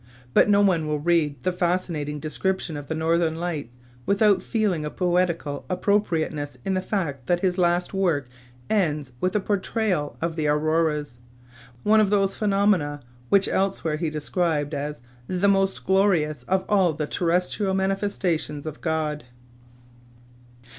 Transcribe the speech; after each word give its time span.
But 0.33 0.49
no 0.49 0.61
one 0.61 0.87
will 0.87 0.99
read 0.99 1.43
the 1.43 1.51
fascinating 1.51 2.19
description 2.19 2.75
of 2.75 2.87
the 2.87 2.95
Northern 2.95 3.35
Lights 3.35 3.77
without 4.07 4.41
feeling 4.41 4.83
a 4.83 4.89
poetical 4.89 5.63
appropriateness 5.69 6.57
in 6.65 6.73
the 6.73 6.81
fact 6.81 7.27
that 7.27 7.41
his 7.41 7.59
last 7.59 7.93
work 7.93 8.27
ends 8.67 9.11
with 9.21 9.35
a 9.35 9.39
portrayal 9.39 10.17
of 10.19 10.35
the 10.35 10.47
auroras—one 10.47 11.99
of 11.99 12.09
those 12.09 12.35
phenomena 12.35 13.03
which 13.29 13.47
elsewhere 13.47 13.97
he 13.97 14.09
described 14.09 14.73
as 14.73 15.01
"the 15.27 15.47
most 15.47 15.85
glorious 15.85 16.41
of 16.47 16.65
all 16.67 16.93
the 16.93 17.05
terrestrial 17.05 17.75
manifestations 17.75 18.65
of 18.65 18.81
God." 18.81 19.25